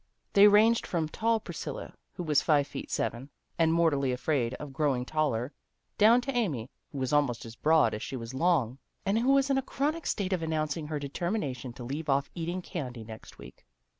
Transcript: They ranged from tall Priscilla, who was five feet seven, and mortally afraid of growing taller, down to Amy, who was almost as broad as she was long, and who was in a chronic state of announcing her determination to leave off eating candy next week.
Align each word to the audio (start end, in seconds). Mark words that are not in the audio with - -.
They 0.33 0.47
ranged 0.47 0.87
from 0.87 1.09
tall 1.09 1.39
Priscilla, 1.39 1.93
who 2.13 2.23
was 2.23 2.41
five 2.41 2.65
feet 2.65 2.89
seven, 2.89 3.29
and 3.59 3.71
mortally 3.71 4.11
afraid 4.11 4.55
of 4.55 4.73
growing 4.73 5.05
taller, 5.05 5.53
down 5.99 6.21
to 6.21 6.35
Amy, 6.35 6.71
who 6.91 6.97
was 6.97 7.13
almost 7.13 7.45
as 7.45 7.55
broad 7.55 7.93
as 7.93 8.01
she 8.01 8.15
was 8.15 8.33
long, 8.33 8.79
and 9.05 9.19
who 9.19 9.31
was 9.31 9.51
in 9.51 9.59
a 9.59 9.61
chronic 9.61 10.07
state 10.07 10.33
of 10.33 10.41
announcing 10.41 10.87
her 10.87 10.97
determination 10.97 11.71
to 11.73 11.83
leave 11.83 12.09
off 12.09 12.31
eating 12.33 12.63
candy 12.63 13.03
next 13.03 13.37
week. 13.37 13.63